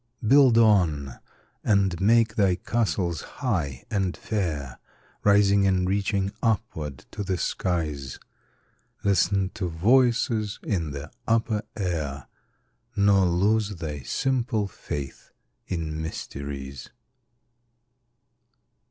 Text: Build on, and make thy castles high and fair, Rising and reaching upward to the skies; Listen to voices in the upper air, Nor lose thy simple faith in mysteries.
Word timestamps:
Build 0.25 0.57
on, 0.57 1.19
and 1.63 2.01
make 2.01 2.33
thy 2.33 2.55
castles 2.55 3.21
high 3.21 3.83
and 3.91 4.17
fair, 4.17 4.79
Rising 5.23 5.67
and 5.67 5.87
reaching 5.87 6.31
upward 6.41 7.05
to 7.11 7.23
the 7.23 7.37
skies; 7.37 8.17
Listen 9.03 9.51
to 9.53 9.69
voices 9.69 10.57
in 10.63 10.89
the 10.89 11.11
upper 11.27 11.61
air, 11.77 12.25
Nor 12.95 13.27
lose 13.27 13.75
thy 13.75 13.99
simple 14.01 14.67
faith 14.67 15.29
in 15.67 16.01
mysteries. 16.01 16.89